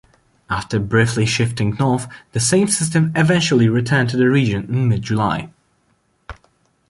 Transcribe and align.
After 0.49 0.79
briefly 0.79 1.27
shifting 1.27 1.75
north, 1.77 2.07
the 2.31 2.39
same 2.39 2.67
system 2.69 3.11
eventually 3.15 3.69
returned 3.69 4.09
to 4.09 4.17
the 4.17 4.31
region 4.31 4.63
in 4.63 4.89
mid-July. 4.89 5.51